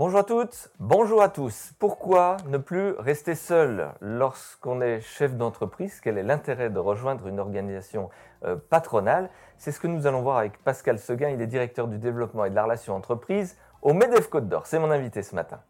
Bonjour 0.00 0.20
à 0.20 0.24
toutes, 0.24 0.70
bonjour 0.78 1.20
à 1.20 1.28
tous. 1.28 1.74
Pourquoi 1.78 2.38
ne 2.46 2.56
plus 2.56 2.92
rester 2.92 3.34
seul 3.34 3.90
lorsqu'on 4.00 4.80
est 4.80 5.02
chef 5.02 5.36
d'entreprise? 5.36 6.00
Quel 6.00 6.16
est 6.16 6.22
l'intérêt 6.22 6.70
de 6.70 6.78
rejoindre 6.78 7.26
une 7.26 7.38
organisation 7.38 8.08
euh, 8.46 8.56
patronale? 8.56 9.28
C'est 9.58 9.72
ce 9.72 9.78
que 9.78 9.88
nous 9.88 10.06
allons 10.06 10.22
voir 10.22 10.38
avec 10.38 10.56
Pascal 10.64 10.98
Seguin. 10.98 11.28
Il 11.28 11.42
est 11.42 11.46
directeur 11.46 11.86
du 11.86 11.98
développement 11.98 12.46
et 12.46 12.50
de 12.50 12.54
la 12.54 12.62
relation 12.62 12.96
entreprise 12.96 13.58
au 13.82 13.92
MEDEF 13.92 14.30
Côte 14.30 14.48
d'Or. 14.48 14.66
C'est 14.66 14.78
mon 14.78 14.90
invité 14.90 15.22
ce 15.22 15.34
matin. 15.34 15.60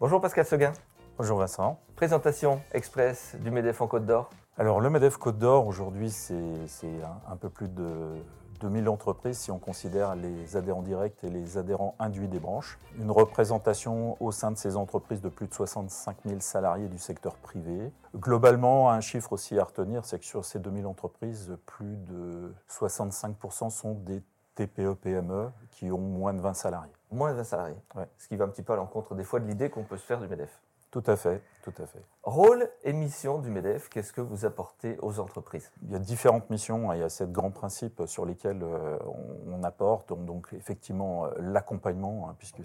Bonjour 0.00 0.22
Pascal 0.22 0.46
Seguin. 0.46 0.72
Bonjour 1.18 1.38
Vincent. 1.38 1.80
Présentation 1.96 2.60
express 2.72 3.36
du 3.40 3.50
MEDEF 3.50 3.80
en 3.80 3.86
Côte 3.86 4.04
d'Or. 4.04 4.28
Alors 4.58 4.82
le 4.82 4.90
MEDEF 4.90 5.16
Côte 5.16 5.38
d'Or, 5.38 5.66
aujourd'hui, 5.66 6.10
c'est 6.10 6.34
un, 6.36 7.32
un, 7.32 7.36
peu 7.36 7.48
plus 7.48 7.70
de 7.70 8.16
2000 8.60 8.86
entreprises 8.90 9.38
si 9.38 9.50
on 9.50 9.58
considère 9.58 10.14
les 10.14 10.58
adhérents 10.58 10.82
directs 10.82 11.24
et 11.24 11.30
les 11.30 11.56
adhérents 11.56 11.94
induits 11.98 12.28
des 12.28 12.38
branches. 12.38 12.78
Une 12.98 13.10
représentation 13.10 14.22
au 14.22 14.30
sein 14.30 14.50
de 14.50 14.58
ces 14.58 14.76
entreprises 14.76 15.22
de 15.22 15.30
plus 15.30 15.46
de 15.46 15.54
65 15.54 16.18
000 16.26 16.40
salariés 16.40 16.88
du 16.88 16.98
secteur 16.98 17.36
privé. 17.36 17.90
Globalement, 18.14 18.90
un 18.90 19.00
chiffre 19.00 19.32
aussi 19.32 19.58
à 19.58 19.64
retenir, 19.64 20.04
c'est 20.04 20.18
que 20.18 20.26
sur 20.26 20.44
ces 20.44 20.58
2000 20.58 20.84
entreprises, 20.84 21.56
plus 21.64 21.96
de 21.96 22.52
65% 22.68 23.70
sont 23.70 23.94
des 23.94 24.22
TPE-PME 24.56 25.48
qui 25.70 25.90
ont 25.90 25.98
moins 25.98 26.34
de 26.34 26.42
20 26.42 26.52
salariés. 26.52 26.92
Moins 27.10 27.30
de 27.30 27.36
20 27.36 27.44
salariés. 27.44 27.82
Ouais. 27.94 28.06
Ce 28.18 28.28
qui 28.28 28.36
va 28.36 28.44
un 28.44 28.48
petit 28.48 28.62
peu 28.62 28.74
à 28.74 28.76
l'encontre 28.76 29.14
des 29.14 29.24
fois 29.24 29.40
de 29.40 29.46
l'idée 29.46 29.70
qu'on 29.70 29.84
peut 29.84 29.96
se 29.96 30.04
faire 30.04 30.20
du 30.20 30.28
MEDEF. 30.28 30.60
Tout 30.90 31.02
à 31.06 31.16
fait, 31.16 31.42
tout 31.62 31.74
à 31.78 31.86
fait. 31.86 32.02
Rôle 32.22 32.70
et 32.84 32.92
mission 32.92 33.38
du 33.38 33.50
MEDEF, 33.50 33.88
qu'est-ce 33.88 34.12
que 34.12 34.20
vous 34.20 34.46
apportez 34.46 34.96
aux 35.02 35.18
entreprises? 35.18 35.70
Il 35.82 35.92
y 35.92 35.94
a 35.94 35.98
différentes 35.98 36.48
missions, 36.48 36.92
il 36.92 37.00
y 37.00 37.02
a 37.02 37.08
sept 37.08 37.30
grands 37.32 37.50
principes 37.50 38.02
sur 38.06 38.24
lesquels 38.24 38.64
on, 38.64 39.62
apporte, 39.62 40.12
donc, 40.24 40.48
effectivement 40.52 41.26
l'accompagnement, 41.38 42.28
hein, 42.28 42.36
puisque 42.38 42.62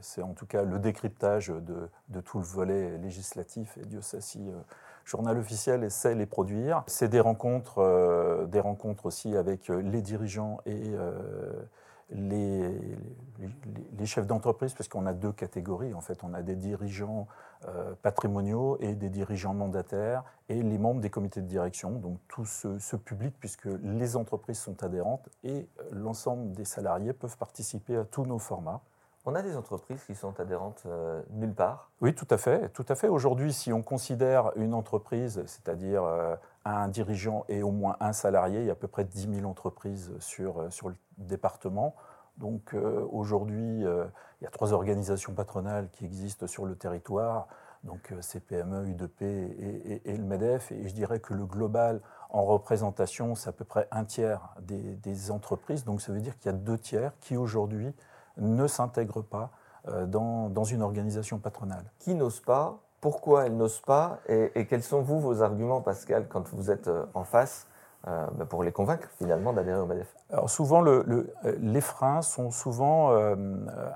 c'est 0.00 0.22
en 0.22 0.34
tout 0.34 0.46
cas 0.46 0.62
le 0.62 0.78
décryptage 0.78 1.48
de, 1.48 1.88
de, 2.08 2.20
tout 2.20 2.38
le 2.38 2.44
volet 2.44 2.98
législatif, 2.98 3.78
et 3.78 3.86
Dieu 3.86 4.02
sait 4.02 4.20
si 4.20 4.50
journal 5.04 5.38
officiel 5.38 5.84
essaie 5.84 6.14
les 6.14 6.26
produire. 6.26 6.82
C'est 6.86 7.08
des 7.08 7.20
rencontres, 7.20 7.78
euh, 7.78 8.46
des 8.46 8.60
rencontres 8.60 9.06
aussi 9.06 9.36
avec 9.36 9.68
les 9.68 10.02
dirigeants 10.02 10.60
et 10.66 10.82
euh, 10.94 11.52
les, 12.14 14.06
chefs 14.06 14.26
d'entreprise, 14.26 14.74
parce 14.74 14.88
qu'on 14.88 15.06
a 15.06 15.12
deux 15.12 15.32
catégories. 15.32 15.94
En 15.94 16.00
fait, 16.00 16.22
on 16.22 16.34
a 16.34 16.42
des 16.42 16.56
dirigeants 16.56 17.26
euh, 17.66 17.94
patrimoniaux 18.02 18.76
et 18.80 18.94
des 18.94 19.08
dirigeants 19.08 19.54
mandataires 19.54 20.24
et 20.48 20.62
les 20.62 20.78
membres 20.78 21.00
des 21.00 21.10
comités 21.10 21.40
de 21.40 21.46
direction, 21.46 21.90
donc 21.92 22.18
tout 22.28 22.44
ce, 22.44 22.78
ce 22.78 22.96
public, 22.96 23.34
puisque 23.40 23.68
les 23.82 24.16
entreprises 24.16 24.58
sont 24.58 24.82
adhérentes 24.82 25.28
et 25.42 25.66
l'ensemble 25.90 26.52
des 26.52 26.64
salariés 26.64 27.12
peuvent 27.12 27.38
participer 27.38 27.96
à 27.96 28.04
tous 28.04 28.26
nos 28.26 28.38
formats. 28.38 28.82
On 29.26 29.34
a 29.34 29.40
des 29.40 29.56
entreprises 29.56 30.04
qui 30.04 30.14
sont 30.14 30.38
adhérentes 30.38 30.82
euh, 30.84 31.22
nulle 31.30 31.54
part 31.54 31.90
Oui, 32.02 32.14
tout 32.14 32.26
à 32.28 32.36
fait. 32.36 32.68
Tout 32.70 32.84
à 32.88 32.94
fait. 32.94 33.08
Aujourd'hui, 33.08 33.54
si 33.54 33.72
on 33.72 33.82
considère 33.82 34.52
une 34.56 34.74
entreprise, 34.74 35.42
c'est-à-dire 35.46 36.04
euh, 36.04 36.36
un 36.66 36.88
dirigeant 36.88 37.46
et 37.48 37.62
au 37.62 37.70
moins 37.70 37.96
un 38.00 38.12
salarié, 38.12 38.60
il 38.60 38.66
y 38.66 38.68
a 38.68 38.72
à 38.72 38.76
peu 38.76 38.86
près 38.86 39.04
10 39.04 39.36
000 39.36 39.50
entreprises 39.50 40.12
sur, 40.18 40.60
euh, 40.60 40.70
sur 40.70 40.90
le 40.90 40.96
département. 41.16 41.94
Donc 42.36 42.74
aujourd'hui, 43.12 43.82
il 43.82 44.42
y 44.42 44.46
a 44.46 44.50
trois 44.50 44.72
organisations 44.72 45.34
patronales 45.34 45.88
qui 45.92 46.04
existent 46.04 46.48
sur 46.48 46.66
le 46.66 46.74
territoire, 46.74 47.46
donc 47.84 48.12
CPME, 48.20 48.88
UDP 48.88 49.22
et, 49.22 50.16
le 50.16 50.24
MEDEF. 50.24 50.72
Et 50.72 50.88
je 50.88 50.94
dirais 50.94 51.20
que 51.20 51.32
le 51.32 51.46
global 51.46 52.00
en 52.30 52.42
représentation, 52.42 53.36
c'est 53.36 53.50
à 53.50 53.52
peu 53.52 53.64
près 53.64 53.86
un 53.92 54.04
tiers 54.04 54.52
des, 54.62 54.96
des 54.96 55.30
entreprises. 55.30 55.84
Donc 55.84 56.02
ça 56.02 56.12
veut 56.12 56.18
dire 56.18 56.36
qu'il 56.36 56.50
y 56.50 56.54
a 56.56 56.58
deux 56.58 56.76
tiers 56.76 57.12
qui 57.20 57.36
aujourd'hui 57.36 57.94
ne 58.38 58.66
s'intègrent 58.66 59.22
pas 59.22 59.50
dans, 60.06 60.48
dans, 60.48 60.64
une 60.64 60.80
organisation 60.80 61.38
patronale. 61.38 61.84
Qui 61.98 62.14
n'ose 62.14 62.40
pas 62.40 62.78
Pourquoi 63.02 63.44
elles 63.44 63.56
n'osent 63.56 63.82
pas 63.82 64.20
et, 64.28 64.50
et, 64.54 64.66
quels 64.66 64.82
sont, 64.82 65.02
vous, 65.02 65.20
vos 65.20 65.42
arguments, 65.42 65.82
Pascal, 65.82 66.26
quand 66.26 66.48
vous 66.54 66.70
êtes 66.70 66.88
en 67.12 67.24
face 67.24 67.66
euh, 68.06 68.26
pour 68.50 68.62
les 68.62 68.70
convaincre 68.70 69.08
finalement 69.16 69.54
d'adhérer 69.54 69.80
au 69.80 69.86
MEDEF 69.86 70.14
Alors 70.30 70.50
souvent, 70.50 70.82
le, 70.82 71.02
le, 71.06 71.32
les 71.58 71.80
freins 71.80 72.20
sont 72.20 72.50
souvent 72.50 73.12
euh, 73.12 73.34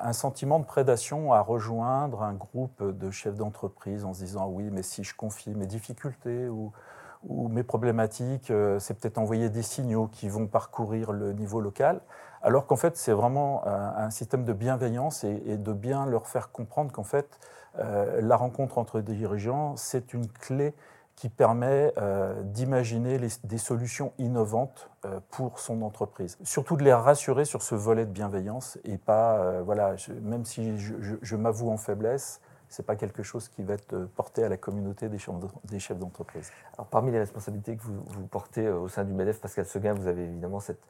un 0.01 0.15
sentiment 0.15 0.59
de 0.59 0.65
prédation 0.65 1.35
à 1.35 1.43
rejoindre 1.43 2.23
un 2.23 2.33
groupe 2.33 2.83
de 2.83 3.11
chefs 3.11 3.37
d'entreprise 3.37 4.07
en 4.07 4.15
se 4.15 4.21
disant 4.21 4.49
oui, 4.49 4.71
mais 4.73 4.83
si 4.83 5.05
je 5.05 5.15
confie 5.15 5.55
mes 5.55 5.67
difficultés 5.67 6.49
ou, 6.49 6.73
ou 7.25 7.49
mes 7.49 7.63
problématiques, 7.63 8.51
euh, 8.51 8.79
c'est 8.79 8.95
peut-être 8.95 9.19
envoyer 9.19 9.51
des 9.51 9.63
signaux 9.63 10.09
qui 10.09 10.29
vont 10.29 10.47
parcourir 10.47 11.13
le 11.13 11.33
niveau 11.33 11.61
local, 11.61 12.01
alors 12.43 12.67
qu'en 12.67 12.77
fait 12.77 12.97
c'est 12.97 13.13
vraiment 13.13 13.67
un, 13.67 14.05
un, 14.05 14.11
système 14.11 14.45
de 14.45 14.53
bienveillance 14.53 15.25
et, 15.25 15.57
de 15.57 15.73
bien 15.73 16.07
leur 16.07 16.27
faire 16.29 16.53
comprendre 16.53 16.93
qu'en 16.93 17.03
fait 17.03 17.39
euh, 17.79 18.21
la 18.23 18.37
rencontre 18.37 18.79
entre 18.79 19.01
dirigeants, 19.01 19.77
c'est 19.77 20.15
une 20.15 20.29
clé 20.29 20.75
qui 21.19 21.29
permet 21.29 21.93
euh, 21.99 22.41
d'imaginer 22.45 23.19
des 23.43 23.59
solutions 23.59 24.13
innovantes 24.19 24.89
euh, 25.05 25.19
pour 25.31 25.59
son 25.59 25.83
entreprise. 25.83 26.39
Surtout 26.45 26.77
de 26.77 26.85
les 26.85 26.93
rassurer 26.93 27.45
sur 27.45 27.61
ce 27.61 27.75
volet 27.75 28.07
de 28.07 28.13
bienveillance 28.13 28.79
et 28.85 28.99
pas, 28.99 29.39
euh, 29.39 29.63
voilà, 29.65 29.97
même 30.23 30.45
si 30.45 30.79
je 30.79 31.37
m'avoue 31.37 31.73
en 31.73 31.77
faiblesse, 31.77 32.41
c'est 32.69 32.85
pas 32.85 32.97
quelque 32.97 33.23
chose 33.23 33.49
qui 33.49 33.63
va 33.63 33.75
être 33.75 34.09
porté 34.17 34.45
à 34.45 34.49
la 34.49 34.57
communauté 34.57 35.09
des 35.09 35.19
chefs 35.79 35.99
d'entreprise. 35.99 36.51
Alors, 36.75 36.87
parmi 36.87 37.11
les 37.11 37.19
responsabilités 37.19 37.77
que 37.77 37.83
vous, 37.83 38.03
vous, 38.07 38.27
portez 38.27 38.69
au 38.69 38.89
sein 38.89 39.05
du 39.05 39.13
MEDEF, 39.13 39.41
Pascal 39.41 39.67
Seguin, 39.67 39.95
vous 39.95 40.07
avez 40.07 40.25
évidemment 40.25 40.61
cette, 40.61 40.81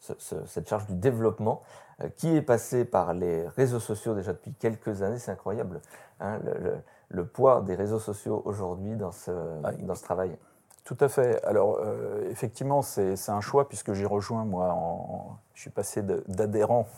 ce, 0.00 0.12
ce, 0.18 0.46
cette 0.46 0.68
charge 0.68 0.86
du 0.86 0.94
développement 0.94 1.62
euh, 2.00 2.08
qui 2.16 2.36
est 2.36 2.42
passée 2.42 2.84
par 2.84 3.14
les 3.14 3.46
réseaux 3.48 3.80
sociaux 3.80 4.14
déjà 4.14 4.32
depuis 4.32 4.52
quelques 4.52 5.02
années. 5.02 5.18
C'est 5.18 5.30
incroyable. 5.30 5.80
Hein, 6.20 6.38
le, 6.44 6.52
le, 6.58 6.76
le, 7.08 7.26
poids 7.26 7.62
des 7.62 7.74
réseaux 7.74 8.00
sociaux 8.00 8.42
aujourd'hui 8.44 8.96
dans 8.96 9.12
ce, 9.12 9.30
ah, 9.64 9.72
dans 9.72 9.94
ce 9.94 10.02
travail. 10.02 10.36
Tout 10.84 10.96
à 11.00 11.08
fait. 11.08 11.44
Alors, 11.44 11.78
euh, 11.82 12.30
effectivement, 12.30 12.80
c'est 12.80 13.28
un 13.28 13.40
choix 13.40 13.68
puisque 13.68 13.92
j'ai 13.92 14.06
rejoint, 14.06 14.44
moi, 14.44 14.72
en, 14.72 15.36
je 15.54 15.60
suis 15.60 15.70
passé 15.70 16.02
d'adhérent 16.02 16.88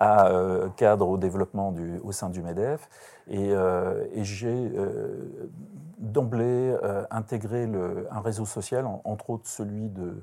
à 0.00 0.28
euh, 0.28 0.70
cadre 0.70 1.06
au 1.06 1.18
développement 1.18 1.74
au 2.02 2.10
sein 2.10 2.30
du 2.30 2.42
MEDEF. 2.42 2.88
Et, 3.28 3.52
euh, 3.52 4.06
j'ai 4.16 4.48
euh, 4.48 5.50
d'emblée 5.98 6.74
intégré 7.10 7.68
un 8.10 8.20
réseau 8.20 8.46
social, 8.46 8.86
en, 8.86 9.02
entre 9.04 9.30
autres 9.30 9.46
celui 9.46 9.90
de, 9.90 10.22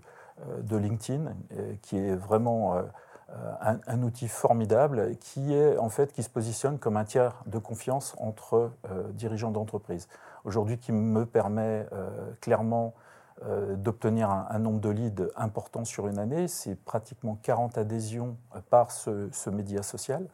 LinkedIn, 0.76 1.34
qui 1.82 1.98
est 1.98 2.16
vraiment 2.16 2.76
un, 3.62 4.04
outil 4.04 4.28
formidable 4.28 5.16
qui 5.20 5.52
se 6.24 6.30
positionne 6.30 6.80
comme 6.80 6.98
un 6.98 7.06
tiers 7.06 7.44
de 7.46 7.60
confiance 7.60 8.16
entre 8.20 8.72
dirigeants 9.14 9.52
d'entreprise. 9.52 10.08
Aujourd'hui, 10.46 10.78
qui 10.78 10.92
me 10.92 11.26
permet 11.26 11.88
clairement 12.42 12.94
d'obtenir 13.76 14.30
un, 14.30 14.48
un, 14.50 14.60
nombre 14.60 14.80
de 14.80 14.90
leads 14.90 15.30
important 15.36 15.86
sur 15.86 16.08
une 16.08 16.18
année. 16.18 16.48
C'est 16.48 16.76
pratiquement 16.76 17.38
40 17.44 17.78
adhésions 17.78 18.36
par 18.70 18.92
ce, 18.92 19.30
ce 19.32 19.50
média 19.50 19.84
social, 19.84 20.28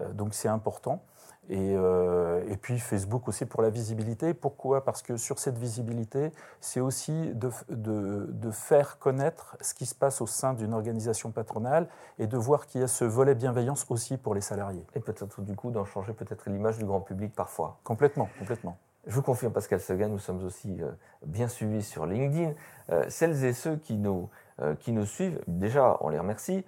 euh, 0.00 0.12
donc 0.12 0.34
c'est 0.34 0.48
important. 0.48 1.02
Et, 1.48 1.74
euh, 1.74 2.44
et, 2.48 2.56
puis 2.56 2.78
Facebook 2.78 3.26
aussi 3.26 3.44
pour 3.44 3.60
la 3.60 3.70
visibilité. 3.70 4.34
Pourquoi? 4.34 4.84
Parce 4.84 5.02
que 5.02 5.16
sur 5.16 5.40
cette 5.40 5.58
visibilité, 5.58 6.30
c'est 6.60 6.78
aussi 6.78 7.32
de, 7.34 7.50
de, 7.70 8.28
de, 8.30 8.50
faire 8.52 9.00
connaître 9.00 9.56
ce 9.60 9.74
qui 9.74 9.86
se 9.86 9.94
passe 9.94 10.20
au 10.20 10.28
sein 10.28 10.54
d'une 10.54 10.72
organisation 10.72 11.32
patronale 11.32 11.88
et 12.20 12.28
de 12.28 12.36
voir 12.36 12.66
qu'il 12.66 12.82
y 12.82 12.84
a 12.84 12.88
ce 12.88 13.04
volet 13.04 13.34
bienveillance 13.34 13.84
aussi 13.88 14.16
pour 14.16 14.34
les 14.34 14.42
salariés. 14.42 14.86
Et 14.94 15.00
peut-être 15.00 15.40
du 15.40 15.56
coup 15.56 15.72
d'en 15.72 15.84
changer 15.84 16.12
peut-être 16.12 16.48
l'image 16.48 16.78
du 16.78 16.84
grand 16.84 17.00
public 17.00 17.34
parfois. 17.34 17.78
Complètement, 17.82 18.28
complètement. 18.38 18.78
Je 19.06 19.14
vous 19.14 19.22
confirme, 19.22 19.52
Pascal 19.52 19.80
Seguin, 19.80 20.08
nous 20.08 20.18
sommes 20.18 20.44
aussi 20.44 20.82
euh, 20.82 20.90
bien 21.24 21.48
suivis 21.48 21.82
sur 21.82 22.04
LinkedIn. 22.04 22.52
Euh, 22.90 23.04
celles 23.08 23.44
et 23.44 23.54
ceux 23.54 23.76
qui 23.76 23.96
nous, 23.96 24.28
euh, 24.60 24.74
qui 24.74 24.92
nous 24.92 25.06
suivent, 25.06 25.40
déjà, 25.46 25.96
on 26.00 26.10
les 26.10 26.18
remercie. 26.18 26.64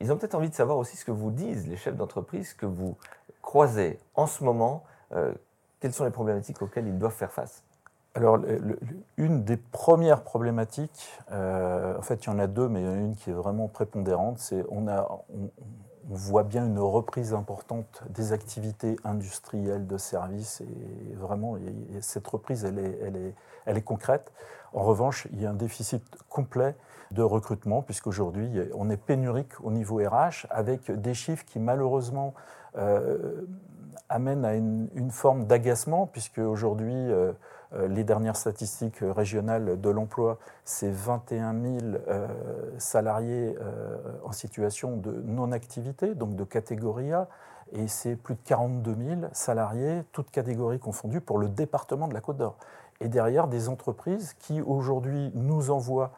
Ils 0.00 0.12
ont 0.12 0.16
peut-être 0.16 0.36
envie 0.36 0.50
de 0.50 0.54
savoir 0.54 0.78
aussi 0.78 0.96
ce 0.96 1.04
que 1.04 1.10
vous 1.10 1.32
disent 1.32 1.66
les 1.66 1.76
chefs 1.76 1.96
d'entreprise 1.96 2.54
que 2.54 2.64
vous 2.64 2.96
croisez 3.42 3.98
en 4.14 4.28
ce 4.28 4.44
moment. 4.44 4.84
Quelles 5.80 5.92
sont 5.92 6.04
les 6.04 6.12
problématiques 6.12 6.62
auxquelles 6.62 6.86
ils 6.86 6.96
doivent 6.96 7.12
faire 7.12 7.32
face? 7.32 7.64
Alors, 8.14 8.38
une 9.16 9.42
des 9.42 9.56
premières 9.56 10.22
problématiques, 10.22 11.18
en 11.28 12.02
fait, 12.02 12.24
il 12.24 12.26
y 12.28 12.32
en 12.32 12.38
a 12.38 12.46
deux, 12.46 12.68
mais 12.68 12.82
il 12.82 12.86
y 12.86 12.88
en 12.88 12.92
a 12.92 12.98
une 12.98 13.16
qui 13.16 13.30
est 13.30 13.34
vraiment 13.34 13.66
prépondérante, 13.66 14.38
c'est 14.38 14.64
on 14.70 14.86
a, 14.86 15.24
on 16.10 16.14
voit 16.14 16.42
bien 16.42 16.66
une 16.66 16.78
reprise 16.78 17.34
importante 17.34 18.02
des 18.10 18.32
activités 18.32 18.96
industrielles 19.04 19.86
de 19.86 19.96
services 19.96 20.60
et 20.60 21.14
vraiment, 21.14 21.56
et 21.56 22.00
cette 22.00 22.26
reprise, 22.26 22.64
elle 22.64 22.78
est, 22.78 22.98
elle, 23.02 23.16
est, 23.16 23.34
elle 23.66 23.76
est 23.76 23.82
concrète. 23.82 24.32
En 24.74 24.82
revanche, 24.82 25.28
il 25.32 25.40
y 25.40 25.46
a 25.46 25.50
un 25.50 25.54
déficit 25.54 26.02
complet 26.28 26.74
de 27.10 27.22
recrutement, 27.22 27.82
puisqu'aujourd'hui, 27.82 28.50
on 28.74 28.88
est 28.90 28.96
pénurique 28.96 29.52
au 29.62 29.70
niveau 29.70 29.96
RH, 29.96 30.46
avec 30.50 30.90
des 30.90 31.14
chiffres 31.14 31.44
qui, 31.44 31.58
malheureusement, 31.58 32.34
euh, 32.76 33.42
amènent 34.08 34.44
à 34.44 34.54
une, 34.54 35.10
forme 35.10 35.46
d'agacement, 35.46 36.06
puisque 36.06 36.38
aujourd'hui, 36.38 36.94
Euh, 36.94 37.32
les 37.88 38.04
dernières 38.04 38.36
statistiques 38.36 38.98
régionales 39.00 39.80
de 39.80 39.90
l'emploi, 39.90 40.38
c'est 40.64 40.90
21 40.90 41.54
000 41.54 41.76
euh, 42.08 42.28
salariés 42.78 43.56
euh, 43.60 43.96
en 44.24 44.32
situation 44.32 44.96
de 44.96 45.10
non-activité, 45.24 46.14
donc 46.14 46.36
de 46.36 46.44
catégorie 46.44 47.12
A, 47.12 47.28
et 47.72 47.88
c'est 47.88 48.16
plus 48.16 48.34
de 48.34 48.40
42 48.44 48.94
000 48.94 49.20
salariés, 49.32 50.02
toutes 50.12 50.30
catégories 50.30 50.78
confondues, 50.78 51.20
pour 51.20 51.38
le 51.38 51.48
département 51.48 52.08
de 52.08 52.14
la 52.14 52.20
Côte 52.20 52.36
d'Or. 52.36 52.56
Et 53.00 53.08
derrière, 53.08 53.48
des 53.48 53.68
entreprises 53.68 54.34
qui 54.38 54.60
aujourd'hui 54.60 55.32
nous 55.34 55.70
envoient 55.70 56.12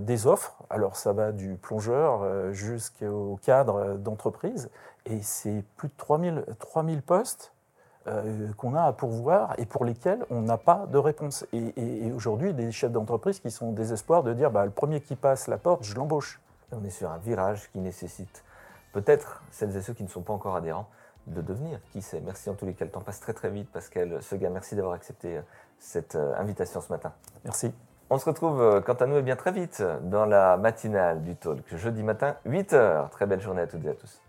des 0.00 0.28
offres. 0.28 0.56
Alors 0.70 0.94
ça 0.94 1.12
va 1.12 1.32
du 1.32 1.56
plongeur 1.56 2.52
jusqu'au 2.52 3.36
cadre 3.42 3.96
d'entreprise. 3.96 4.70
Et 5.06 5.20
c'est 5.22 5.64
plus 5.76 5.88
de 5.88 5.94
3000, 5.96 6.44
3000 6.60 7.02
postes 7.02 7.52
euh, 8.06 8.48
qu'on 8.56 8.74
a 8.74 8.84
à 8.84 8.92
pourvoir 8.94 9.52
et 9.58 9.66
pour 9.66 9.84
lesquels 9.84 10.24
on 10.30 10.40
n'a 10.40 10.56
pas 10.56 10.86
de 10.90 10.96
réponse. 10.96 11.44
Et, 11.52 12.10
aujourd'hui, 12.14 12.54
des 12.54 12.72
chefs 12.72 12.90
d'entreprise 12.90 13.40
qui 13.40 13.50
sont 13.50 13.68
au 13.68 13.72
désespoir 13.72 14.22
de 14.22 14.32
dire 14.32 14.50
bah, 14.50 14.64
le 14.64 14.70
premier 14.70 15.02
qui 15.02 15.16
passe 15.16 15.48
la 15.48 15.58
porte, 15.58 15.84
je 15.84 15.94
l'embauche. 15.94 16.40
On 16.72 16.82
est 16.82 16.90
sur 16.90 17.10
un 17.10 17.18
virage 17.18 17.70
qui 17.72 17.78
nécessite 17.78 18.42
peut-être 18.94 19.42
celles 19.50 19.76
et 19.76 19.82
ceux 19.82 19.92
qui 19.92 20.02
ne 20.02 20.08
sont 20.08 20.22
pas 20.22 20.32
encore 20.32 20.56
adhérents 20.56 20.88
de 21.26 21.42
devenir. 21.42 21.78
Qui 21.92 22.00
sait 22.00 22.22
Merci 22.24 22.48
en 22.48 22.54
tous 22.54 22.64
les 22.64 22.72
cas. 22.72 22.86
Le 22.86 22.90
temps 22.90 23.02
passe 23.02 23.20
très 23.20 23.34
très 23.34 23.50
vite. 23.50 23.70
Pascal 23.70 24.22
Seguin, 24.22 24.48
merci 24.48 24.76
d'avoir 24.76 24.94
accepté 24.94 25.36
euh, 25.36 25.42
cette 25.78 26.14
euh, 26.14 26.32
invitation 26.38 26.80
ce 26.80 26.90
matin. 26.90 27.12
Merci. 27.44 27.70
On 28.08 28.16
se 28.16 28.24
retrouve 28.24 28.82
quant 28.86 28.94
à 28.94 29.06
nous 29.06 29.18
et 29.18 29.22
bien 29.22 29.36
très 29.36 29.52
vite 29.52 29.84
dans 30.04 30.24
la 30.24 30.56
matinale 30.56 31.22
du 31.22 31.36
talk 31.36 31.62
jeudi 31.76 32.02
matin 32.02 32.36
8h. 32.46 33.10
Très 33.10 33.26
belle 33.26 33.40
journée 33.40 33.60
à 33.60 33.66
toutes 33.66 33.84
et 33.84 33.90
à 33.90 33.94
tous. 33.94 34.20